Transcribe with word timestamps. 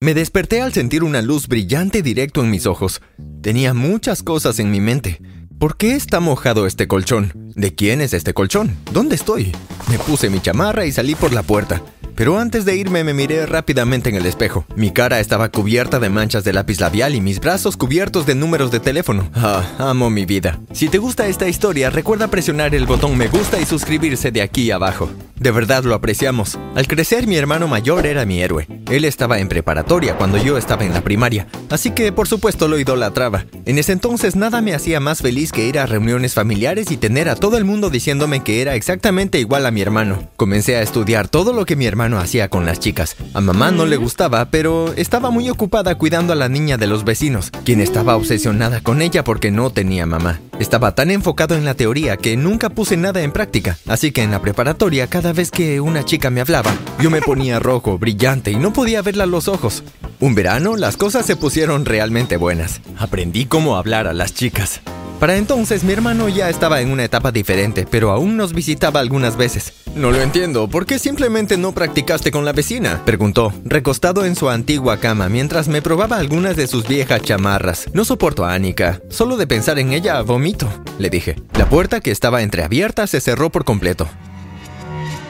Me 0.00 0.14
desperté 0.14 0.62
al 0.62 0.72
sentir 0.72 1.02
una 1.02 1.22
luz 1.22 1.48
brillante 1.48 2.02
directo 2.02 2.40
en 2.40 2.50
mis 2.50 2.66
ojos. 2.66 3.02
Tenía 3.42 3.74
muchas 3.74 4.22
cosas 4.22 4.60
en 4.60 4.70
mi 4.70 4.80
mente. 4.80 5.20
¿Por 5.58 5.76
qué 5.76 5.96
está 5.96 6.20
mojado 6.20 6.68
este 6.68 6.86
colchón? 6.86 7.32
¿De 7.56 7.74
quién 7.74 8.00
es 8.00 8.14
este 8.14 8.32
colchón? 8.32 8.76
¿Dónde 8.92 9.16
estoy? 9.16 9.50
Me 9.90 9.98
puse 9.98 10.30
mi 10.30 10.38
chamarra 10.38 10.86
y 10.86 10.92
salí 10.92 11.16
por 11.16 11.32
la 11.32 11.42
puerta. 11.42 11.82
Pero 12.14 12.38
antes 12.38 12.64
de 12.64 12.76
irme 12.76 13.02
me 13.02 13.12
miré 13.12 13.44
rápidamente 13.46 14.08
en 14.08 14.14
el 14.14 14.26
espejo. 14.26 14.64
Mi 14.76 14.92
cara 14.92 15.18
estaba 15.18 15.48
cubierta 15.48 15.98
de 15.98 16.10
manchas 16.10 16.44
de 16.44 16.52
lápiz 16.52 16.78
labial 16.78 17.16
y 17.16 17.20
mis 17.20 17.40
brazos 17.40 17.76
cubiertos 17.76 18.24
de 18.24 18.36
números 18.36 18.70
de 18.70 18.78
teléfono. 18.78 19.28
Ah, 19.34 19.64
amo 19.78 20.10
mi 20.10 20.26
vida. 20.26 20.60
Si 20.72 20.88
te 20.88 20.98
gusta 20.98 21.26
esta 21.26 21.48
historia, 21.48 21.90
recuerda 21.90 22.28
presionar 22.28 22.72
el 22.72 22.86
botón 22.86 23.16
me 23.16 23.26
gusta 23.26 23.60
y 23.60 23.66
suscribirse 23.66 24.30
de 24.30 24.42
aquí 24.42 24.70
abajo. 24.70 25.10
De 25.40 25.50
verdad 25.50 25.84
lo 25.84 25.94
apreciamos. 25.94 26.58
Al 26.74 26.86
crecer 26.86 27.26
mi 27.26 27.36
hermano 27.36 27.68
mayor 27.68 28.06
era 28.06 28.24
mi 28.24 28.40
héroe. 28.40 28.66
Él 28.90 29.04
estaba 29.04 29.38
en 29.38 29.48
preparatoria 29.48 30.16
cuando 30.16 30.38
yo 30.38 30.58
estaba 30.58 30.84
en 30.84 30.94
la 30.94 31.02
primaria, 31.02 31.46
así 31.70 31.90
que 31.90 32.10
por 32.12 32.26
supuesto 32.26 32.68
lo 32.68 32.78
idolatraba. 32.78 33.44
En 33.64 33.78
ese 33.78 33.92
entonces 33.92 34.34
nada 34.34 34.60
me 34.60 34.74
hacía 34.74 35.00
más 35.00 35.20
feliz 35.20 35.52
que 35.52 35.66
ir 35.66 35.78
a 35.78 35.86
reuniones 35.86 36.34
familiares 36.34 36.90
y 36.90 36.96
tener 36.96 37.28
a 37.28 37.36
todo 37.36 37.56
el 37.56 37.64
mundo 37.64 37.90
diciéndome 37.90 38.42
que 38.42 38.62
era 38.62 38.74
exactamente 38.74 39.38
igual 39.38 39.66
a 39.66 39.70
mi 39.70 39.80
hermano. 39.80 40.30
Comencé 40.36 40.76
a 40.76 40.82
estudiar 40.82 41.28
todo 41.28 41.52
lo 41.52 41.66
que 41.66 41.76
mi 41.76 41.86
hermano 41.86 42.18
hacía 42.18 42.48
con 42.48 42.66
las 42.66 42.80
chicas. 42.80 43.16
A 43.34 43.40
mamá 43.40 43.70
no 43.70 43.86
le 43.86 43.96
gustaba, 43.96 44.50
pero 44.50 44.92
estaba 44.94 45.30
muy 45.30 45.48
ocupada 45.50 45.94
cuidando 45.96 46.32
a 46.32 46.36
la 46.36 46.48
niña 46.48 46.76
de 46.76 46.86
los 46.86 47.04
vecinos, 47.04 47.50
quien 47.64 47.80
estaba 47.80 48.16
obsesionada 48.16 48.80
con 48.80 49.02
ella 49.02 49.24
porque 49.24 49.50
no 49.50 49.70
tenía 49.70 50.06
mamá. 50.06 50.40
Estaba 50.58 50.94
tan 50.94 51.10
enfocado 51.10 51.54
en 51.54 51.64
la 51.64 51.74
teoría 51.74 52.16
que 52.16 52.36
nunca 52.36 52.70
puse 52.70 52.96
nada 52.96 53.22
en 53.22 53.30
práctica, 53.30 53.78
así 53.86 54.10
que 54.10 54.22
en 54.22 54.32
la 54.32 54.42
preparatoria 54.42 55.06
cada 55.06 55.27
vez 55.32 55.50
que 55.50 55.80
una 55.80 56.04
chica 56.04 56.30
me 56.30 56.40
hablaba, 56.40 56.74
yo 57.00 57.10
me 57.10 57.20
ponía 57.20 57.58
rojo, 57.58 57.98
brillante 57.98 58.50
y 58.50 58.56
no 58.56 58.72
podía 58.72 59.02
verla 59.02 59.24
a 59.24 59.26
los 59.26 59.48
ojos. 59.48 59.82
Un 60.20 60.34
verano 60.34 60.76
las 60.76 60.96
cosas 60.96 61.26
se 61.26 61.36
pusieron 61.36 61.84
realmente 61.84 62.36
buenas. 62.36 62.80
Aprendí 62.98 63.46
cómo 63.46 63.76
hablar 63.76 64.06
a 64.06 64.12
las 64.12 64.34
chicas. 64.34 64.80
Para 65.20 65.36
entonces 65.36 65.82
mi 65.82 65.92
hermano 65.92 66.28
ya 66.28 66.48
estaba 66.48 66.80
en 66.80 66.92
una 66.92 67.04
etapa 67.04 67.32
diferente, 67.32 67.86
pero 67.90 68.12
aún 68.12 68.36
nos 68.36 68.52
visitaba 68.52 69.00
algunas 69.00 69.36
veces. 69.36 69.72
No 69.96 70.12
lo 70.12 70.20
entiendo, 70.20 70.68
¿por 70.68 70.86
qué 70.86 71.00
simplemente 71.00 71.56
no 71.56 71.72
practicaste 71.72 72.30
con 72.30 72.44
la 72.44 72.52
vecina? 72.52 73.02
Preguntó, 73.04 73.52
recostado 73.64 74.24
en 74.24 74.36
su 74.36 74.48
antigua 74.48 74.98
cama 74.98 75.28
mientras 75.28 75.66
me 75.66 75.82
probaba 75.82 76.18
algunas 76.18 76.56
de 76.56 76.68
sus 76.68 76.86
viejas 76.86 77.22
chamarras. 77.22 77.86
No 77.92 78.04
soporto 78.04 78.44
a 78.44 78.54
Annika, 78.54 79.00
solo 79.08 79.36
de 79.36 79.48
pensar 79.48 79.80
en 79.80 79.92
ella 79.92 80.22
vomito, 80.22 80.68
le 81.00 81.10
dije. 81.10 81.34
La 81.54 81.68
puerta 81.68 82.00
que 82.00 82.12
estaba 82.12 82.42
entreabierta 82.42 83.08
se 83.08 83.20
cerró 83.20 83.50
por 83.50 83.64
completo. 83.64 84.08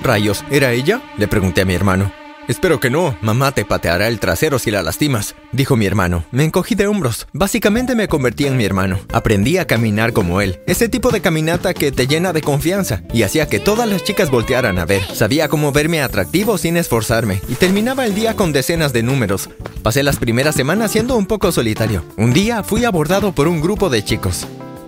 Rayos, 0.02 0.44
¿era 0.50 0.72
ella? 0.72 1.02
Le 1.16 1.28
pregunté 1.28 1.62
a 1.62 1.64
mi 1.64 1.74
hermano. 1.74 2.12
Espero 2.48 2.80
que 2.80 2.88
no, 2.88 3.14
mamá 3.20 3.52
te 3.52 3.66
pateará 3.66 4.08
el 4.08 4.20
trasero 4.20 4.58
si 4.58 4.70
la 4.70 4.82
lastimas, 4.82 5.34
dijo 5.52 5.76
mi 5.76 5.84
hermano. 5.84 6.24
Me 6.30 6.44
encogí 6.44 6.74
de 6.74 6.86
hombros. 6.86 7.26
Básicamente 7.34 7.94
me 7.94 8.08
convertí 8.08 8.46
en 8.46 8.56
mi 8.56 8.64
hermano. 8.64 9.00
Aprendí 9.12 9.58
a 9.58 9.66
caminar 9.66 10.14
como 10.14 10.40
él. 10.40 10.58
Ese 10.66 10.88
tipo 10.88 11.10
de 11.10 11.20
caminata 11.20 11.74
que 11.74 11.92
te 11.92 12.06
llena 12.06 12.32
de 12.32 12.40
confianza 12.40 13.02
y 13.12 13.22
hacía 13.22 13.50
que 13.50 13.60
todas 13.60 13.86
las 13.86 14.02
chicas 14.02 14.30
voltearan 14.30 14.78
a 14.78 14.86
ver. 14.86 15.02
Sabía 15.14 15.48
cómo 15.48 15.72
verme 15.72 16.00
atractivo 16.00 16.56
sin 16.56 16.78
esforzarme 16.78 17.42
y 17.48 17.54
terminaba 17.56 18.06
el 18.06 18.14
día 18.14 18.34
con 18.34 18.54
decenas 18.54 18.94
de 18.94 19.02
números. 19.02 19.50
Pasé 19.82 20.02
las 20.02 20.16
primeras 20.16 20.54
semanas 20.54 20.90
siendo 20.90 21.16
un 21.16 21.26
poco 21.26 21.52
solitario. 21.52 22.02
Un 22.16 22.32
día 22.32 22.62
fui 22.62 22.86
abordado 22.86 23.32
por 23.32 23.46
un 23.46 23.60
grupo 23.60 23.90
de 23.90 24.02
chicos. 24.02 24.46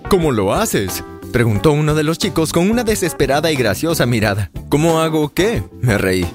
¿Cómo 0.09 0.31
lo 0.31 0.55
haces? 0.55 1.03
Preguntó 1.31 1.71
uno 1.71 1.95
de 1.95 2.03
los 2.03 2.17
chicos 2.17 2.51
con 2.51 2.69
una 2.69 2.83
desesperada 2.83 3.51
y 3.51 3.55
graciosa 3.55 4.05
mirada. 4.05 4.51
¿Cómo 4.67 4.99
hago 4.99 5.33
qué? 5.33 5.63
Me 5.79 5.97
reí. 5.97 6.25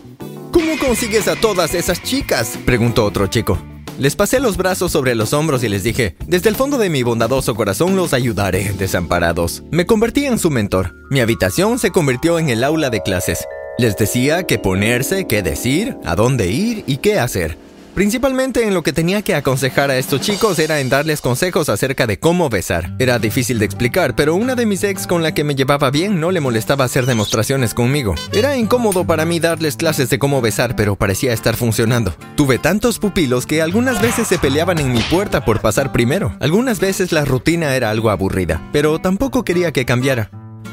¿Cómo 0.53 0.79
consigues 0.79 1.29
a 1.29 1.37
todas 1.37 1.75
esas 1.75 2.03
chicas? 2.03 2.59
preguntó 2.65 3.05
otro 3.05 3.27
chico. 3.27 3.59
Les 3.99 4.17
pasé 4.17 4.41
los 4.41 4.57
brazos 4.57 4.93
sobre 4.93 5.15
los 5.15 5.35
hombros 5.35 5.63
y 5.65 5.69
les 5.69 5.83
dije, 5.83 6.17
desde 6.27 6.49
el 6.49 6.57
fondo 6.57 6.79
de 6.79 6.89
mi 6.89 7.03
bondadoso 7.03 7.55
corazón 7.55 7.95
los 7.95 8.15
ayudaré, 8.15 8.73
desamparados. 8.73 9.63
Me 9.71 9.85
convertí 9.85 10.25
en 10.25 10.39
su 10.39 10.51
mentor. 10.51 10.95
Mi 11.11 11.21
habitación 11.21 11.79
se 11.79 11.91
convirtió 11.91 12.39
en 12.39 12.49
el 12.49 12.65
aula 12.65 12.89
de 12.89 13.03
clases. 13.03 13.47
Les 13.79 13.97
decía 13.99 14.45
qué 14.45 14.59
ponerse, 14.59 15.27
qué 15.27 15.43
decir, 15.43 15.97
a 16.05 16.15
dónde 16.15 16.51
ir 16.51 16.85
y 16.87 16.99
qué 16.99 17.19
hacer. 17.19 17.59
Principalmente 17.97 18.67
en 18.67 18.75
lo 18.75 18.83
que 18.83 18.93
tenía 18.93 19.23
que 19.23 19.35
aconsejar 19.35 19.91
a 19.91 19.97
estos 19.97 20.21
chicos 20.21 20.59
era 20.59 20.81
en 20.81 20.91
darles 20.91 21.23
consejos 21.23 21.71
acerca 21.71 22.07
de 22.07 22.19
cómo 22.19 22.51
besar. 22.51 22.95
Era 22.99 23.19
difícil 23.19 23.59
de 23.59 23.65
explicar, 23.65 24.15
pero 24.15 24.35
una 24.35 24.55
de 24.55 24.67
mis 24.67 24.85
ex 24.85 25.07
con 25.07 25.23
la 25.23 25.33
que 25.33 25.45
me 25.45 25.55
llevaba 25.55 25.91
bien 25.91 26.21
no 26.21 26.31
le 26.31 26.41
molestaba 26.41 26.85
hacer 26.85 27.07
demostraciones 27.07 27.73
conmigo. 27.73 28.15
Era 28.35 28.55
incómodo 28.59 29.07
para 29.07 29.25
mí 29.25 29.41
darles 29.41 29.77
clases 29.77 30.11
de 30.11 30.19
cómo 30.19 30.43
besar, 30.43 30.77
pero 30.77 30.97
parecía 30.97 31.33
estar 31.33 31.57
funcionando. 31.57 32.15
Tuve 32.37 32.59
tantos 32.59 32.99
pupilos 32.99 33.47
que 33.47 33.63
algunas 33.63 34.03
veces 34.03 34.29
se 34.29 34.39
peleaban 34.39 34.79
en 34.79 34.93
mi 34.93 35.01
puerta 35.01 35.47
por 35.47 35.63
pasar 35.63 35.91
primero. 35.91 36.37
Algunas 36.41 36.81
veces 36.81 37.13
la 37.13 37.25
rutina 37.25 37.77
era 37.77 37.89
algo 37.89 38.11
aburrida, 38.11 38.63
pero 38.75 38.99
tampoco 38.99 39.43
quería 39.43 39.73
que 39.73 39.87
cambiara. 39.87 40.31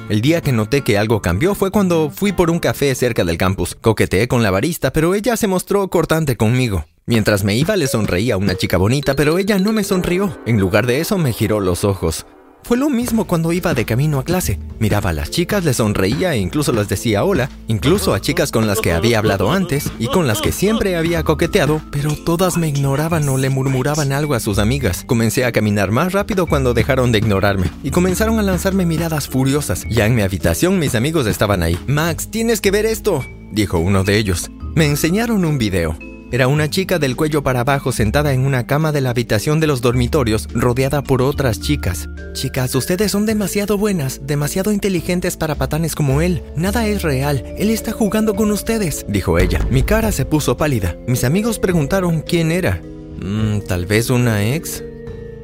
El 0.09 0.19
día 0.19 0.41
que 0.41 0.51
noté 0.51 0.81
que 0.81 0.97
algo 0.97 1.21
cambió 1.21 1.55
fue 1.55 1.71
cuando 1.71 2.09
fui 2.09 2.33
por 2.33 2.51
un 2.51 2.59
café 2.59 2.93
cerca 2.95 3.23
del 3.23 3.37
campus. 3.37 3.77
Coqueteé 3.79 4.27
con 4.27 4.43
la 4.43 4.51
barista, 4.51 4.91
pero 4.91 5.15
ella 5.15 5.37
se 5.37 5.47
mostró 5.47 5.87
cortante 5.87 6.35
conmigo. 6.35 6.83
Mientras 7.05 7.43
me 7.43 7.57
iba 7.57 7.75
le 7.75 7.87
sonreía 7.87 8.35
a 8.35 8.37
una 8.37 8.55
chica 8.55 8.77
bonita, 8.77 9.13
pero 9.13 9.37
ella 9.37 9.59
no 9.59 9.73
me 9.73 9.83
sonrió. 9.83 10.37
En 10.45 10.57
lugar 10.57 10.87
de 10.87 11.01
eso 11.01 11.17
me 11.17 11.33
giró 11.33 11.59
los 11.59 11.83
ojos. 11.83 12.25
Fue 12.63 12.77
lo 12.77 12.89
mismo 12.89 13.27
cuando 13.27 13.51
iba 13.51 13.73
de 13.73 13.83
camino 13.83 14.19
a 14.19 14.23
clase. 14.23 14.57
Miraba 14.79 15.09
a 15.09 15.13
las 15.13 15.29
chicas, 15.29 15.65
les 15.65 15.75
sonreía 15.75 16.33
e 16.33 16.37
incluso 16.37 16.71
les 16.71 16.87
decía 16.87 17.25
hola, 17.25 17.49
incluso 17.67 18.13
a 18.13 18.21
chicas 18.21 18.53
con 18.53 18.67
las 18.67 18.79
que 18.79 18.93
había 18.93 19.17
hablado 19.19 19.51
antes 19.51 19.91
y 19.99 20.07
con 20.07 20.27
las 20.27 20.39
que 20.39 20.53
siempre 20.53 20.95
había 20.95 21.23
coqueteado, 21.23 21.81
pero 21.91 22.15
todas 22.15 22.55
me 22.55 22.69
ignoraban 22.69 23.27
o 23.27 23.37
le 23.37 23.49
murmuraban 23.49 24.13
algo 24.13 24.33
a 24.33 24.39
sus 24.39 24.57
amigas. 24.57 25.03
Comencé 25.05 25.43
a 25.43 25.51
caminar 25.51 25.91
más 25.91 26.13
rápido 26.13 26.47
cuando 26.47 26.73
dejaron 26.73 27.11
de 27.11 27.17
ignorarme 27.17 27.69
y 27.83 27.91
comenzaron 27.91 28.39
a 28.39 28.43
lanzarme 28.43 28.85
miradas 28.85 29.27
furiosas. 29.27 29.85
Ya 29.89 30.05
en 30.05 30.15
mi 30.15 30.21
habitación 30.21 30.79
mis 30.79 30.95
amigos 30.95 31.27
estaban 31.27 31.63
ahí. 31.63 31.77
Max, 31.85 32.31
tienes 32.31 32.61
que 32.61 32.71
ver 32.71 32.85
esto, 32.85 33.25
dijo 33.51 33.77
uno 33.77 34.05
de 34.05 34.17
ellos. 34.17 34.51
Me 34.73 34.85
enseñaron 34.85 35.43
un 35.43 35.57
video. 35.57 35.97
Era 36.33 36.47
una 36.47 36.67
chica 36.67 36.97
del 36.97 37.15
cuello 37.15 37.43
para 37.43 37.59
abajo 37.59 37.91
sentada 37.91 38.33
en 38.33 38.47
una 38.47 38.65
cama 38.65 38.91
de 38.91 39.01
la 39.01 39.11
habitación 39.11 39.59
de 39.59 39.67
los 39.67 39.81
dormitorios, 39.81 40.47
rodeada 40.51 41.03
por 41.03 41.21
otras 41.21 41.59
chicas. 41.59 42.09
Chicas, 42.33 42.73
ustedes 42.73 43.11
son 43.11 43.27
demasiado 43.27 43.77
buenas, 43.77 44.19
demasiado 44.25 44.71
inteligentes 44.71 45.37
para 45.37 45.53
patanes 45.53 45.93
como 45.93 46.21
él. 46.21 46.41
Nada 46.55 46.87
es 46.87 47.03
real, 47.03 47.43
él 47.59 47.69
está 47.69 47.91
jugando 47.91 48.33
con 48.33 48.49
ustedes, 48.49 49.05
dijo 49.07 49.37
ella. 49.37 49.59
Mi 49.69 49.83
cara 49.83 50.11
se 50.11 50.25
puso 50.25 50.57
pálida. 50.57 50.95
Mis 51.05 51.23
amigos 51.23 51.59
preguntaron 51.59 52.21
quién 52.21 52.51
era. 52.51 52.81
Mm, 53.21 53.59
Tal 53.67 53.85
vez 53.85 54.09
una 54.09 54.43
ex. 54.55 54.83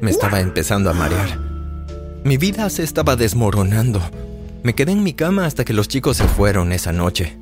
Me 0.00 0.10
estaba 0.10 0.40
empezando 0.40 0.90
a 0.90 0.92
marear. 0.92 1.38
Mi 2.24 2.36
vida 2.36 2.68
se 2.68 2.82
estaba 2.82 3.14
desmoronando. 3.14 4.02
Me 4.64 4.74
quedé 4.74 4.90
en 4.90 5.04
mi 5.04 5.12
cama 5.12 5.46
hasta 5.46 5.64
que 5.64 5.72
los 5.72 5.86
chicos 5.86 6.16
se 6.16 6.26
fueron 6.26 6.72
esa 6.72 6.90
noche. 6.92 7.38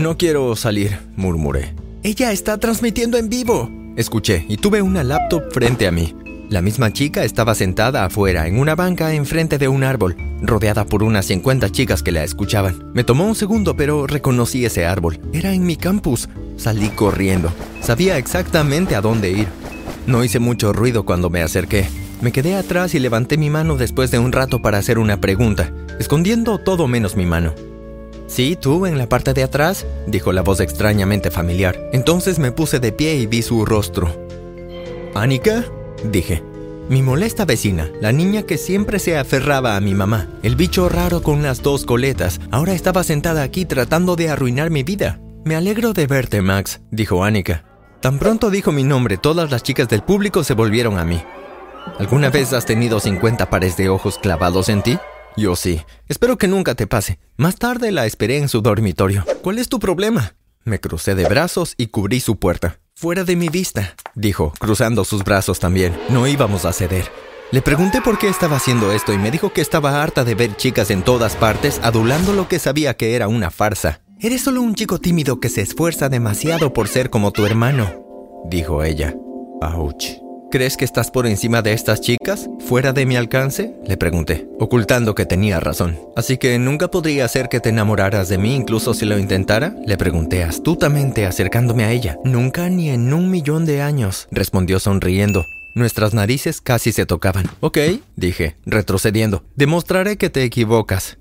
No 0.00 0.16
quiero 0.16 0.54
salir, 0.54 0.96
murmuré. 1.16 1.74
Ella 2.06 2.32
está 2.32 2.58
transmitiendo 2.58 3.16
en 3.16 3.30
vivo. 3.30 3.70
Escuché 3.96 4.44
y 4.46 4.58
tuve 4.58 4.82
una 4.82 5.02
laptop 5.02 5.44
frente 5.50 5.86
a 5.86 5.90
mí. 5.90 6.14
La 6.50 6.60
misma 6.60 6.92
chica 6.92 7.24
estaba 7.24 7.54
sentada 7.54 8.04
afuera 8.04 8.46
en 8.46 8.58
una 8.58 8.74
banca 8.74 9.14
enfrente 9.14 9.56
de 9.56 9.68
un 9.68 9.84
árbol, 9.84 10.14
rodeada 10.42 10.84
por 10.84 11.02
unas 11.02 11.24
50 11.24 11.70
chicas 11.70 12.02
que 12.02 12.12
la 12.12 12.22
escuchaban. 12.22 12.92
Me 12.92 13.04
tomó 13.04 13.26
un 13.26 13.34
segundo, 13.34 13.74
pero 13.74 14.06
reconocí 14.06 14.66
ese 14.66 14.84
árbol. 14.84 15.18
Era 15.32 15.54
en 15.54 15.64
mi 15.64 15.76
campus. 15.76 16.28
Salí 16.58 16.90
corriendo. 16.90 17.50
Sabía 17.80 18.18
exactamente 18.18 18.96
a 18.96 19.00
dónde 19.00 19.30
ir. 19.30 19.48
No 20.06 20.22
hice 20.22 20.40
mucho 20.40 20.74
ruido 20.74 21.06
cuando 21.06 21.30
me 21.30 21.40
acerqué. 21.40 21.88
Me 22.20 22.32
quedé 22.32 22.54
atrás 22.54 22.94
y 22.94 22.98
levanté 22.98 23.38
mi 23.38 23.48
mano 23.48 23.78
después 23.78 24.10
de 24.10 24.18
un 24.18 24.32
rato 24.32 24.60
para 24.60 24.76
hacer 24.76 24.98
una 24.98 25.22
pregunta, 25.22 25.72
escondiendo 25.98 26.58
todo 26.58 26.86
menos 26.86 27.16
mi 27.16 27.24
mano. 27.24 27.54
Sí, 28.34 28.58
tú, 28.60 28.84
en 28.84 28.98
la 28.98 29.08
parte 29.08 29.32
de 29.32 29.44
atrás, 29.44 29.86
dijo 30.08 30.32
la 30.32 30.42
voz 30.42 30.58
extrañamente 30.58 31.30
familiar. 31.30 31.78
Entonces 31.92 32.40
me 32.40 32.50
puse 32.50 32.80
de 32.80 32.90
pie 32.90 33.14
y 33.14 33.26
vi 33.26 33.42
su 33.42 33.64
rostro. 33.64 34.12
¿Anika? 35.14 35.64
dije. 36.02 36.42
Mi 36.88 37.00
molesta 37.00 37.44
vecina, 37.44 37.88
la 38.00 38.10
niña 38.10 38.42
que 38.42 38.58
siempre 38.58 38.98
se 38.98 39.16
aferraba 39.16 39.76
a 39.76 39.80
mi 39.80 39.94
mamá, 39.94 40.26
el 40.42 40.56
bicho 40.56 40.88
raro 40.88 41.22
con 41.22 41.44
las 41.44 41.62
dos 41.62 41.84
coletas, 41.84 42.40
ahora 42.50 42.72
estaba 42.72 43.04
sentada 43.04 43.44
aquí 43.44 43.66
tratando 43.66 44.16
de 44.16 44.28
arruinar 44.30 44.68
mi 44.68 44.82
vida. 44.82 45.20
Me 45.44 45.54
alegro 45.54 45.92
de 45.92 46.08
verte, 46.08 46.42
Max, 46.42 46.80
dijo 46.90 47.22
Anika. 47.22 47.64
Tan 48.00 48.18
pronto 48.18 48.50
dijo 48.50 48.72
mi 48.72 48.82
nombre, 48.82 49.16
todas 49.16 49.52
las 49.52 49.62
chicas 49.62 49.88
del 49.88 50.02
público 50.02 50.42
se 50.42 50.54
volvieron 50.54 50.98
a 50.98 51.04
mí. 51.04 51.22
¿Alguna 52.00 52.30
vez 52.30 52.52
has 52.52 52.66
tenido 52.66 52.98
50 52.98 53.48
pares 53.48 53.76
de 53.76 53.90
ojos 53.90 54.18
clavados 54.18 54.68
en 54.68 54.82
ti? 54.82 54.98
Yo 55.36 55.56
sí. 55.56 55.82
Espero 56.08 56.38
que 56.38 56.48
nunca 56.48 56.74
te 56.74 56.86
pase. 56.86 57.18
Más 57.36 57.56
tarde 57.56 57.90
la 57.90 58.06
esperé 58.06 58.38
en 58.38 58.48
su 58.48 58.60
dormitorio. 58.60 59.24
¿Cuál 59.42 59.58
es 59.58 59.68
tu 59.68 59.78
problema? 59.80 60.34
Me 60.64 60.80
crucé 60.80 61.14
de 61.14 61.28
brazos 61.28 61.74
y 61.76 61.88
cubrí 61.88 62.20
su 62.20 62.36
puerta. 62.36 62.78
Fuera 62.94 63.24
de 63.24 63.36
mi 63.36 63.48
vista, 63.48 63.96
dijo, 64.14 64.52
cruzando 64.58 65.04
sus 65.04 65.24
brazos 65.24 65.58
también. 65.58 65.94
No 66.08 66.26
íbamos 66.26 66.64
a 66.64 66.72
ceder. 66.72 67.10
Le 67.50 67.60
pregunté 67.60 68.00
por 68.00 68.18
qué 68.18 68.28
estaba 68.28 68.56
haciendo 68.56 68.92
esto 68.92 69.12
y 69.12 69.18
me 69.18 69.30
dijo 69.30 69.52
que 69.52 69.60
estaba 69.60 70.02
harta 70.02 70.24
de 70.24 70.34
ver 70.34 70.56
chicas 70.56 70.90
en 70.90 71.02
todas 71.02 71.36
partes 71.36 71.80
adulando 71.82 72.32
lo 72.32 72.48
que 72.48 72.58
sabía 72.58 72.96
que 72.96 73.14
era 73.14 73.28
una 73.28 73.50
farsa. 73.50 74.00
Eres 74.20 74.42
solo 74.42 74.62
un 74.62 74.74
chico 74.74 74.98
tímido 74.98 75.40
que 75.40 75.48
se 75.48 75.60
esfuerza 75.60 76.08
demasiado 76.08 76.72
por 76.72 76.88
ser 76.88 77.10
como 77.10 77.32
tu 77.32 77.44
hermano, 77.44 77.92
dijo 78.48 78.82
ella. 78.82 79.14
Ouch. 79.60 80.23
¿Crees 80.54 80.76
que 80.76 80.84
estás 80.84 81.10
por 81.10 81.26
encima 81.26 81.62
de 81.62 81.72
estas 81.72 82.00
chicas? 82.00 82.48
¿Fuera 82.60 82.92
de 82.92 83.06
mi 83.06 83.16
alcance? 83.16 83.74
Le 83.88 83.96
pregunté, 83.96 84.46
ocultando 84.60 85.16
que 85.16 85.26
tenía 85.26 85.58
razón. 85.58 85.98
Así 86.14 86.38
que 86.38 86.56
nunca 86.60 86.92
podría 86.92 87.24
hacer 87.24 87.48
que 87.48 87.58
te 87.58 87.70
enamoraras 87.70 88.28
de 88.28 88.38
mí 88.38 88.54
incluso 88.54 88.94
si 88.94 89.04
lo 89.04 89.18
intentara? 89.18 89.74
Le 89.84 89.96
pregunté 89.96 90.44
astutamente 90.44 91.26
acercándome 91.26 91.82
a 91.82 91.90
ella. 91.90 92.18
Nunca 92.22 92.68
ni 92.68 92.90
en 92.90 93.12
un 93.12 93.32
millón 93.32 93.66
de 93.66 93.82
años, 93.82 94.28
respondió 94.30 94.78
sonriendo. 94.78 95.44
Nuestras 95.74 96.14
narices 96.14 96.60
casi 96.60 96.92
se 96.92 97.04
tocaban. 97.04 97.46
Ok, 97.58 97.78
dije, 98.14 98.54
retrocediendo. 98.64 99.42
Demostraré 99.56 100.18
que 100.18 100.30
te 100.30 100.44
equivocas. 100.44 101.18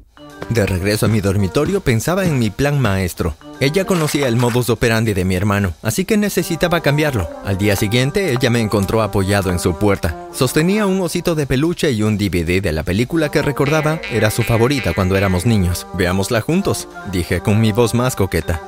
De 0.50 0.66
regreso 0.66 1.06
a 1.06 1.10
mi 1.10 1.22
dormitorio 1.22 1.82
pensaba 1.82 2.26
en 2.26 2.38
mi 2.38 2.50
plan 2.50 2.80
maestro. 2.80 3.36
Ella 3.60 3.86
conocía 3.86 4.28
el 4.28 4.36
modus 4.36 4.70
operandi 4.70 5.14
de 5.14 5.26
mi 5.26 5.36
hermano, 5.36 5.74
así 5.82 6.06
que 6.06 6.18
necesitaba 6.18 6.82
cambiarlo. 6.82 7.30
Al 7.46 7.58
día 7.58 7.76
siguiente, 7.76 8.32
ella 8.32 8.50
me 8.50 8.60
encontró 8.60 9.02
apoyado 9.02 9.52
en 9.52 9.60
su 9.60 9.78
puerta. 9.78 10.28
Sostenía 10.34 10.86
un 10.86 11.02
osito 11.02 11.36
de 11.36 11.48
peluche 11.48 11.92
y 11.92 12.04
un 12.04 12.18
DVD 12.18 12.62
de 12.62 12.72
la 12.72 12.84
película 12.84 13.30
que 13.30 13.42
recordaba 13.42 14.02
era 14.12 14.32
su 14.32 14.44
favorita 14.44 14.94
cuando 14.94 15.16
éramos 15.16 15.46
niños. 15.46 15.88
Veámosla 15.94 16.42
juntos, 16.42 16.88
dije 17.12 17.40
con 17.40 17.62
mi 17.62 17.72
voz 17.72 17.94
más 17.94 18.16
coqueta. 18.16 18.62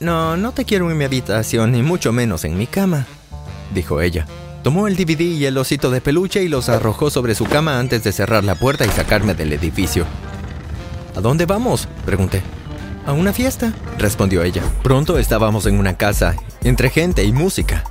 No, 0.00 0.36
no 0.36 0.52
te 0.52 0.64
quiero 0.64 0.90
en 0.90 0.96
mi 0.96 1.04
habitación, 1.04 1.72
ni 1.72 1.82
mucho 1.82 2.12
menos 2.12 2.44
en 2.44 2.56
mi 2.56 2.66
cama, 2.66 3.06
dijo 3.74 4.00
ella. 4.00 4.26
Tomó 4.62 4.86
el 4.86 4.96
DVD 4.96 5.20
y 5.20 5.44
el 5.44 5.58
osito 5.58 5.90
de 5.90 6.00
peluche 6.00 6.42
y 6.42 6.48
los 6.48 6.68
arrojó 6.68 7.10
sobre 7.10 7.34
su 7.34 7.46
cama 7.46 7.78
antes 7.78 8.04
de 8.04 8.12
cerrar 8.12 8.44
la 8.44 8.54
puerta 8.54 8.84
y 8.86 8.90
sacarme 8.90 9.34
del 9.34 9.52
edificio. 9.52 10.04
¿A 11.18 11.20
dónde 11.20 11.46
vamos? 11.46 11.88
pregunté. 12.06 12.42
A 13.04 13.12
una 13.12 13.32
fiesta, 13.32 13.72
respondió 13.98 14.44
ella. 14.44 14.62
Pronto 14.84 15.18
estábamos 15.18 15.66
en 15.66 15.76
una 15.76 15.96
casa, 15.96 16.36
entre 16.62 16.90
gente 16.90 17.24
y 17.24 17.32
música. 17.32 17.82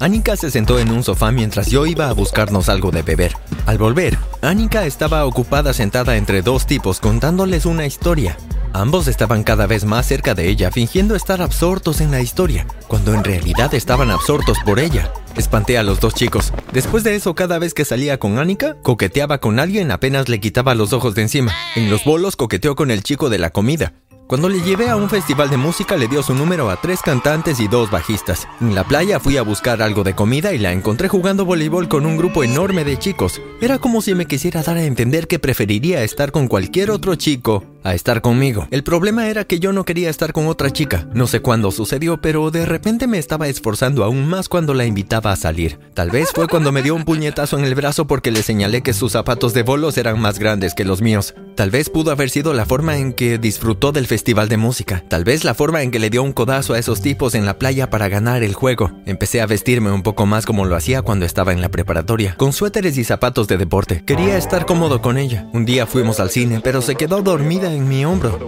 Anika 0.00 0.34
se 0.36 0.50
sentó 0.50 0.80
en 0.80 0.90
un 0.90 1.04
sofá 1.04 1.30
mientras 1.30 1.68
yo 1.68 1.86
iba 1.86 2.08
a 2.08 2.12
buscarnos 2.12 2.68
algo 2.68 2.90
de 2.90 3.02
beber. 3.02 3.36
Al 3.66 3.78
volver, 3.78 4.18
Anika 4.42 4.86
estaba 4.86 5.24
ocupada 5.24 5.72
sentada 5.72 6.16
entre 6.16 6.42
dos 6.42 6.66
tipos 6.66 6.98
contándoles 6.98 7.64
una 7.64 7.86
historia. 7.86 8.36
Ambos 8.76 9.06
estaban 9.06 9.44
cada 9.44 9.68
vez 9.68 9.84
más 9.84 10.04
cerca 10.04 10.34
de 10.34 10.48
ella, 10.48 10.72
fingiendo 10.72 11.14
estar 11.14 11.40
absortos 11.40 12.00
en 12.00 12.10
la 12.10 12.20
historia, 12.20 12.66
cuando 12.88 13.14
en 13.14 13.22
realidad 13.22 13.72
estaban 13.72 14.10
absortos 14.10 14.58
por 14.66 14.80
ella. 14.80 15.12
Espanté 15.36 15.78
a 15.78 15.84
los 15.84 16.00
dos 16.00 16.12
chicos. 16.12 16.52
Después 16.72 17.04
de 17.04 17.14
eso, 17.14 17.36
cada 17.36 17.60
vez 17.60 17.72
que 17.72 17.84
salía 17.84 18.18
con 18.18 18.36
Annika, 18.36 18.74
coqueteaba 18.82 19.38
con 19.38 19.60
alguien 19.60 19.92
apenas 19.92 20.28
le 20.28 20.40
quitaba 20.40 20.74
los 20.74 20.92
ojos 20.92 21.14
de 21.14 21.22
encima. 21.22 21.54
En 21.76 21.88
los 21.88 22.04
bolos 22.04 22.34
coqueteó 22.34 22.74
con 22.74 22.90
el 22.90 23.04
chico 23.04 23.30
de 23.30 23.38
la 23.38 23.50
comida. 23.50 23.92
Cuando 24.26 24.48
le 24.48 24.60
llevé 24.60 24.88
a 24.88 24.96
un 24.96 25.08
festival 25.08 25.50
de 25.50 25.56
música 25.56 25.96
le 25.96 26.08
dio 26.08 26.24
su 26.24 26.34
número 26.34 26.68
a 26.68 26.80
tres 26.80 27.00
cantantes 27.00 27.60
y 27.60 27.68
dos 27.68 27.92
bajistas. 27.92 28.48
En 28.60 28.74
la 28.74 28.82
playa 28.82 29.20
fui 29.20 29.36
a 29.36 29.42
buscar 29.42 29.82
algo 29.82 30.02
de 30.02 30.16
comida 30.16 30.52
y 30.52 30.58
la 30.58 30.72
encontré 30.72 31.06
jugando 31.06 31.44
voleibol 31.44 31.88
con 31.88 32.06
un 32.06 32.16
grupo 32.16 32.42
enorme 32.42 32.84
de 32.84 32.98
chicos. 32.98 33.40
Era 33.60 33.78
como 33.78 34.02
si 34.02 34.16
me 34.16 34.26
quisiera 34.26 34.64
dar 34.64 34.78
a 34.78 34.82
entender 34.82 35.28
que 35.28 35.38
preferiría 35.38 36.02
estar 36.02 36.32
con 36.32 36.48
cualquier 36.48 36.90
otro 36.90 37.14
chico 37.14 37.62
a 37.84 37.94
estar 37.94 38.22
conmigo. 38.22 38.66
El 38.70 38.82
problema 38.82 39.28
era 39.28 39.44
que 39.44 39.60
yo 39.60 39.72
no 39.72 39.84
quería 39.84 40.10
estar 40.10 40.32
con 40.32 40.48
otra 40.48 40.70
chica. 40.70 41.06
No 41.12 41.26
sé 41.26 41.40
cuándo 41.40 41.70
sucedió, 41.70 42.20
pero 42.20 42.50
de 42.50 42.66
repente 42.66 43.06
me 43.06 43.18
estaba 43.18 43.46
esforzando 43.46 44.02
aún 44.02 44.26
más 44.26 44.48
cuando 44.48 44.74
la 44.74 44.86
invitaba 44.86 45.30
a 45.30 45.36
salir. 45.36 45.78
Tal 45.92 46.10
vez 46.10 46.30
fue 46.34 46.48
cuando 46.48 46.72
me 46.72 46.82
dio 46.82 46.94
un 46.94 47.04
puñetazo 47.04 47.58
en 47.58 47.64
el 47.64 47.74
brazo 47.74 48.06
porque 48.06 48.30
le 48.30 48.42
señalé 48.42 48.82
que 48.82 48.94
sus 48.94 49.12
zapatos 49.12 49.52
de 49.52 49.62
bolos 49.62 49.98
eran 49.98 50.18
más 50.18 50.38
grandes 50.38 50.74
que 50.74 50.84
los 50.84 51.02
míos. 51.02 51.34
Tal 51.54 51.70
vez 51.70 51.90
pudo 51.90 52.10
haber 52.10 52.30
sido 52.30 52.54
la 52.54 52.64
forma 52.64 52.96
en 52.96 53.12
que 53.12 53.38
disfrutó 53.38 53.92
del 53.92 54.06
festival 54.06 54.48
de 54.48 54.56
música. 54.56 55.04
Tal 55.08 55.24
vez 55.24 55.44
la 55.44 55.54
forma 55.54 55.82
en 55.82 55.90
que 55.90 55.98
le 55.98 56.10
dio 56.10 56.22
un 56.22 56.32
codazo 56.32 56.72
a 56.72 56.78
esos 56.78 57.02
tipos 57.02 57.34
en 57.34 57.44
la 57.44 57.58
playa 57.58 57.90
para 57.90 58.08
ganar 58.08 58.42
el 58.42 58.54
juego. 58.54 58.92
Empecé 59.04 59.42
a 59.42 59.46
vestirme 59.46 59.92
un 59.92 60.02
poco 60.02 60.24
más 60.24 60.46
como 60.46 60.64
lo 60.64 60.74
hacía 60.74 61.02
cuando 61.02 61.26
estaba 61.26 61.52
en 61.52 61.60
la 61.60 61.68
preparatoria, 61.68 62.34
con 62.36 62.54
suéteres 62.54 62.96
y 62.96 63.04
zapatos 63.04 63.46
de 63.46 63.58
deporte. 63.58 64.02
Quería 64.06 64.38
estar 64.38 64.64
cómodo 64.64 65.02
con 65.02 65.18
ella. 65.18 65.48
Un 65.52 65.66
día 65.66 65.86
fuimos 65.86 66.18
al 66.18 66.30
cine, 66.30 66.60
pero 66.62 66.80
se 66.80 66.96
quedó 66.96 67.20
dormida 67.22 67.73
en 67.74 67.88
mi 67.88 68.04
hombro. 68.04 68.38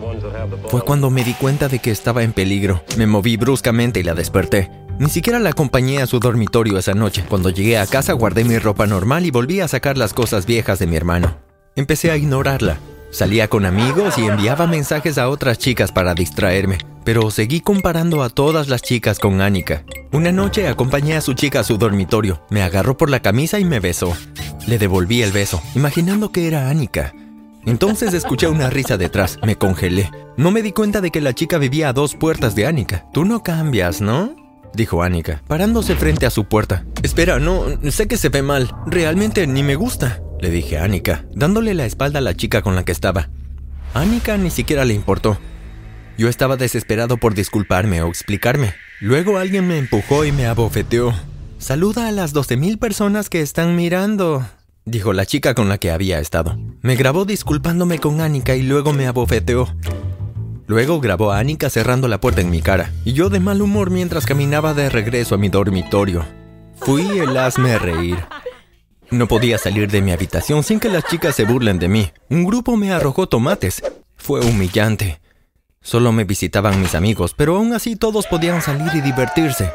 Fue 0.68 0.82
cuando 0.82 1.10
me 1.10 1.24
di 1.24 1.34
cuenta 1.34 1.68
de 1.68 1.78
que 1.78 1.90
estaba 1.90 2.22
en 2.22 2.32
peligro. 2.32 2.82
Me 2.96 3.06
moví 3.06 3.36
bruscamente 3.36 4.00
y 4.00 4.02
la 4.02 4.14
desperté. 4.14 4.70
Ni 4.98 5.10
siquiera 5.10 5.38
la 5.38 5.50
acompañé 5.50 6.00
a 6.00 6.06
su 6.06 6.20
dormitorio 6.20 6.78
esa 6.78 6.94
noche. 6.94 7.24
Cuando 7.28 7.50
llegué 7.50 7.78
a 7.78 7.86
casa 7.86 8.14
guardé 8.14 8.44
mi 8.44 8.58
ropa 8.58 8.86
normal 8.86 9.26
y 9.26 9.30
volví 9.30 9.60
a 9.60 9.68
sacar 9.68 9.98
las 9.98 10.14
cosas 10.14 10.46
viejas 10.46 10.78
de 10.78 10.86
mi 10.86 10.96
hermano. 10.96 11.36
Empecé 11.74 12.10
a 12.10 12.16
ignorarla. 12.16 12.78
Salía 13.10 13.48
con 13.48 13.64
amigos 13.64 14.18
y 14.18 14.26
enviaba 14.26 14.66
mensajes 14.66 15.18
a 15.18 15.28
otras 15.28 15.58
chicas 15.58 15.92
para 15.92 16.14
distraerme, 16.14 16.78
pero 17.04 17.30
seguí 17.30 17.60
comparando 17.60 18.22
a 18.22 18.30
todas 18.30 18.68
las 18.68 18.82
chicas 18.82 19.18
con 19.18 19.40
Annika. 19.40 19.84
Una 20.12 20.32
noche 20.32 20.66
acompañé 20.68 21.16
a 21.16 21.20
su 21.20 21.34
chica 21.34 21.60
a 21.60 21.64
su 21.64 21.78
dormitorio, 21.78 22.42
me 22.50 22.62
agarró 22.62 22.96
por 22.96 23.08
la 23.08 23.20
camisa 23.20 23.58
y 23.58 23.64
me 23.64 23.80
besó. 23.80 24.14
Le 24.66 24.78
devolví 24.78 25.22
el 25.22 25.32
beso, 25.32 25.62
imaginando 25.74 26.32
que 26.32 26.48
era 26.48 26.68
Annika. 26.68 27.14
Entonces 27.66 28.14
escuché 28.14 28.46
una 28.46 28.70
risa 28.70 28.96
detrás, 28.96 29.38
me 29.44 29.56
congelé. 29.56 30.10
No 30.36 30.50
me 30.50 30.62
di 30.62 30.72
cuenta 30.72 31.00
de 31.00 31.10
que 31.10 31.20
la 31.20 31.34
chica 31.34 31.58
vivía 31.58 31.88
a 31.88 31.92
dos 31.92 32.14
puertas 32.14 32.54
de 32.54 32.66
Annika. 32.66 33.06
Tú 33.12 33.24
no 33.24 33.42
cambias, 33.42 34.00
¿no? 34.00 34.46
dijo 34.76 35.02
Annika, 35.02 35.42
parándose 35.48 35.96
frente 35.96 36.26
a 36.26 36.30
su 36.30 36.44
puerta. 36.44 36.84
Espera, 37.02 37.38
no, 37.40 37.64
sé 37.90 38.06
que 38.06 38.18
se 38.18 38.28
ve 38.28 38.42
mal. 38.42 38.70
Realmente 38.86 39.46
ni 39.46 39.62
me 39.62 39.74
gusta, 39.74 40.20
le 40.40 40.50
dije 40.50 40.78
a 40.78 40.84
Annika, 40.84 41.24
dándole 41.34 41.74
la 41.74 41.86
espalda 41.86 42.18
a 42.18 42.22
la 42.22 42.36
chica 42.36 42.62
con 42.62 42.76
la 42.76 42.84
que 42.84 42.92
estaba. 42.92 43.30
Annika 43.94 44.36
ni 44.36 44.50
siquiera 44.50 44.84
le 44.84 44.94
importó. 44.94 45.38
Yo 46.18 46.28
estaba 46.28 46.56
desesperado 46.56 47.16
por 47.16 47.34
disculparme 47.34 48.02
o 48.02 48.08
explicarme. 48.08 48.74
Luego 49.00 49.38
alguien 49.38 49.66
me 49.66 49.78
empujó 49.78 50.24
y 50.24 50.32
me 50.32 50.46
abofeteó. 50.46 51.12
Saluda 51.58 52.08
a 52.08 52.12
las 52.12 52.34
12.000 52.34 52.78
personas 52.78 53.28
que 53.28 53.40
están 53.40 53.76
mirando, 53.76 54.46
dijo 54.86 55.12
la 55.12 55.26
chica 55.26 55.54
con 55.54 55.68
la 55.68 55.78
que 55.78 55.90
había 55.90 56.20
estado. 56.20 56.56
Me 56.80 56.94
grabó 56.94 57.24
disculpándome 57.24 57.98
con 57.98 58.20
Annika 58.20 58.54
y 58.54 58.62
luego 58.62 58.92
me 58.92 59.06
abofeteó. 59.06 59.68
Luego 60.68 61.00
grabó 61.00 61.32
a 61.32 61.40
Annika 61.40 61.68
cerrando 61.68 62.08
la 62.08 62.20
puerta 62.20 62.40
en 62.40 62.50
mi 62.50 62.62
cara, 62.62 62.92
y 63.04 63.12
yo 63.12 63.28
de 63.28 63.40
mal 63.40 63.60
humor 63.60 63.90
mientras 63.90 64.26
caminaba 64.26 64.74
de 64.74 64.88
regreso 64.88 65.34
a 65.34 65.38
mi 65.38 65.48
dormitorio. 65.48 66.24
Fui 66.76 67.02
el 67.18 67.36
hazme 67.36 67.78
reír. 67.78 68.18
No 69.10 69.28
podía 69.28 69.58
salir 69.58 69.90
de 69.90 70.02
mi 70.02 70.12
habitación 70.12 70.62
sin 70.62 70.80
que 70.80 70.88
las 70.88 71.04
chicas 71.04 71.34
se 71.34 71.44
burlen 71.44 71.78
de 71.78 71.88
mí. 71.88 72.10
Un 72.28 72.44
grupo 72.44 72.76
me 72.76 72.92
arrojó 72.92 73.28
tomates. 73.28 73.82
Fue 74.16 74.40
humillante. 74.40 75.20
Solo 75.80 76.10
me 76.10 76.24
visitaban 76.24 76.80
mis 76.80 76.94
amigos, 76.94 77.34
pero 77.36 77.56
aún 77.56 77.72
así 77.72 77.94
todos 77.94 78.26
podían 78.26 78.62
salir 78.62 78.92
y 78.94 79.00
divertirse. 79.00 79.70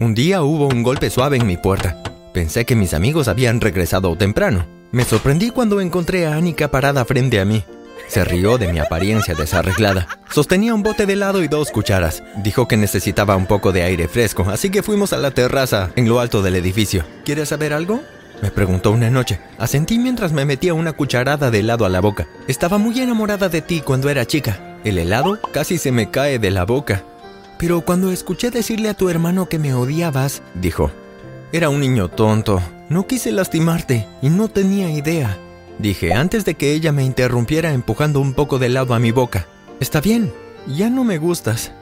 Un 0.00 0.14
día 0.14 0.42
hubo 0.42 0.66
un 0.66 0.82
golpe 0.82 1.10
suave 1.10 1.36
en 1.36 1.46
mi 1.46 1.56
puerta. 1.56 2.09
Pensé 2.32 2.64
que 2.64 2.76
mis 2.76 2.94
amigos 2.94 3.26
habían 3.26 3.60
regresado 3.60 4.16
temprano. 4.16 4.66
Me 4.92 5.04
sorprendí 5.04 5.50
cuando 5.50 5.80
encontré 5.80 6.26
a 6.26 6.34
Annika 6.34 6.70
parada 6.70 7.04
frente 7.04 7.40
a 7.40 7.44
mí. 7.44 7.64
Se 8.08 8.24
rió 8.24 8.58
de 8.58 8.72
mi 8.72 8.78
apariencia 8.78 9.34
desarreglada. 9.34 10.08
Sostenía 10.30 10.74
un 10.74 10.82
bote 10.82 11.06
de 11.06 11.12
helado 11.12 11.42
y 11.42 11.48
dos 11.48 11.70
cucharas. 11.70 12.22
Dijo 12.36 12.66
que 12.66 12.76
necesitaba 12.76 13.36
un 13.36 13.46
poco 13.46 13.72
de 13.72 13.82
aire 13.82 14.08
fresco, 14.08 14.44
así 14.48 14.70
que 14.70 14.82
fuimos 14.82 15.12
a 15.12 15.18
la 15.18 15.30
terraza, 15.30 15.90
en 15.96 16.08
lo 16.08 16.20
alto 16.20 16.42
del 16.42 16.56
edificio. 16.56 17.04
¿Quieres 17.24 17.50
saber 17.50 17.72
algo? 17.72 18.00
Me 18.42 18.50
preguntó 18.50 18.90
una 18.90 19.10
noche. 19.10 19.40
Asentí 19.58 19.98
mientras 19.98 20.32
me 20.32 20.44
metía 20.44 20.74
una 20.74 20.92
cucharada 20.92 21.50
de 21.50 21.60
helado 21.60 21.84
a 21.84 21.88
la 21.88 22.00
boca. 22.00 22.28
Estaba 22.48 22.78
muy 22.78 23.00
enamorada 23.00 23.48
de 23.48 23.60
ti 23.60 23.80
cuando 23.80 24.08
era 24.08 24.26
chica. 24.26 24.78
El 24.84 24.98
helado 24.98 25.38
casi 25.52 25.78
se 25.78 25.92
me 25.92 26.10
cae 26.10 26.38
de 26.38 26.50
la 26.50 26.64
boca. 26.64 27.04
Pero 27.58 27.82
cuando 27.82 28.10
escuché 28.10 28.50
decirle 28.50 28.88
a 28.88 28.94
tu 28.94 29.10
hermano 29.10 29.48
que 29.48 29.58
me 29.58 29.74
odiabas, 29.74 30.42
dijo, 30.54 30.90
era 31.52 31.68
un 31.68 31.80
niño 31.80 32.08
tonto. 32.08 32.60
No 32.88 33.06
quise 33.06 33.32
lastimarte 33.32 34.06
y 34.22 34.30
no 34.30 34.48
tenía 34.48 34.90
idea. 34.90 35.36
Dije 35.78 36.12
antes 36.12 36.44
de 36.44 36.54
que 36.54 36.72
ella 36.72 36.92
me 36.92 37.04
interrumpiera 37.04 37.72
empujando 37.72 38.20
un 38.20 38.34
poco 38.34 38.58
de 38.58 38.66
helado 38.66 38.94
a 38.94 38.98
mi 38.98 39.10
boca. 39.10 39.46
Está 39.80 40.00
bien, 40.00 40.32
ya 40.66 40.90
no 40.90 41.04
me 41.04 41.18
gustas. 41.18 41.72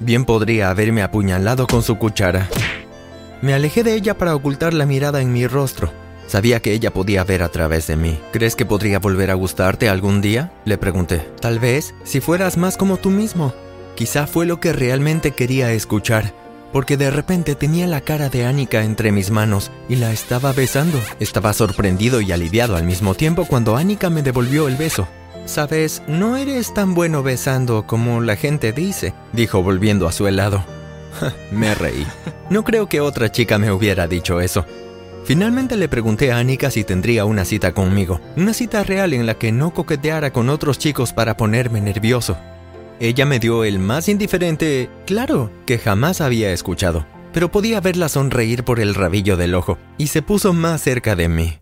Bien 0.00 0.24
podría 0.24 0.68
haberme 0.70 1.02
apuñalado 1.02 1.66
con 1.66 1.82
su 1.82 1.96
cuchara. 1.96 2.48
Me 3.40 3.54
alejé 3.54 3.82
de 3.82 3.94
ella 3.94 4.18
para 4.18 4.34
ocultar 4.34 4.74
la 4.74 4.84
mirada 4.84 5.20
en 5.20 5.32
mi 5.32 5.46
rostro. 5.46 5.92
Sabía 6.26 6.60
que 6.60 6.72
ella 6.72 6.92
podía 6.92 7.22
ver 7.22 7.42
a 7.42 7.48
través 7.48 7.86
de 7.86 7.96
mí. 7.96 8.18
¿Crees 8.32 8.56
que 8.56 8.66
podría 8.66 8.98
volver 8.98 9.30
a 9.30 9.34
gustarte 9.34 9.88
algún 9.88 10.20
día? 10.20 10.52
Le 10.64 10.76
pregunté. 10.76 11.26
Tal 11.40 11.60
vez, 11.60 11.94
si 12.04 12.20
fueras 12.20 12.56
más 12.56 12.76
como 12.76 12.96
tú 12.96 13.10
mismo. 13.10 13.54
Quizá 13.94 14.26
fue 14.26 14.44
lo 14.44 14.58
que 14.58 14.72
realmente 14.72 15.30
quería 15.30 15.72
escuchar 15.72 16.34
porque 16.72 16.96
de 16.96 17.10
repente 17.10 17.54
tenía 17.54 17.86
la 17.86 18.00
cara 18.00 18.28
de 18.28 18.44
Annika 18.44 18.82
entre 18.84 19.12
mis 19.12 19.30
manos 19.30 19.70
y 19.88 19.96
la 19.96 20.12
estaba 20.12 20.52
besando. 20.52 21.00
Estaba 21.20 21.52
sorprendido 21.52 22.20
y 22.20 22.32
aliviado 22.32 22.76
al 22.76 22.84
mismo 22.84 23.14
tiempo 23.14 23.46
cuando 23.46 23.76
Annika 23.76 24.10
me 24.10 24.22
devolvió 24.22 24.68
el 24.68 24.76
beso. 24.76 25.08
Sabes, 25.44 26.02
no 26.08 26.36
eres 26.36 26.74
tan 26.74 26.94
bueno 26.94 27.22
besando 27.22 27.86
como 27.86 28.20
la 28.20 28.36
gente 28.36 28.72
dice, 28.72 29.14
dijo 29.32 29.62
volviendo 29.62 30.08
a 30.08 30.12
su 30.12 30.26
helado. 30.26 30.64
me 31.52 31.74
reí. 31.74 32.06
No 32.50 32.64
creo 32.64 32.88
que 32.88 33.00
otra 33.00 33.30
chica 33.30 33.58
me 33.58 33.70
hubiera 33.70 34.06
dicho 34.06 34.40
eso. 34.40 34.66
Finalmente 35.24 35.76
le 35.76 35.88
pregunté 35.88 36.30
a 36.30 36.38
Annika 36.38 36.70
si 36.70 36.84
tendría 36.84 37.24
una 37.24 37.44
cita 37.44 37.72
conmigo, 37.72 38.20
una 38.36 38.54
cita 38.54 38.84
real 38.84 39.12
en 39.12 39.26
la 39.26 39.34
que 39.34 39.50
no 39.50 39.74
coqueteara 39.74 40.32
con 40.32 40.48
otros 40.48 40.78
chicos 40.78 41.12
para 41.12 41.36
ponerme 41.36 41.80
nervioso. 41.80 42.36
Ella 42.98 43.26
me 43.26 43.38
dio 43.38 43.64
el 43.64 43.78
más 43.78 44.08
indiferente 44.08 44.88
claro 45.06 45.50
que 45.66 45.78
jamás 45.78 46.20
había 46.20 46.52
escuchado, 46.52 47.06
pero 47.32 47.50
podía 47.50 47.80
verla 47.80 48.08
sonreír 48.08 48.64
por 48.64 48.80
el 48.80 48.94
rabillo 48.94 49.36
del 49.36 49.54
ojo, 49.54 49.78
y 49.98 50.06
se 50.06 50.22
puso 50.22 50.54
más 50.54 50.80
cerca 50.80 51.14
de 51.14 51.28
mí. 51.28 51.58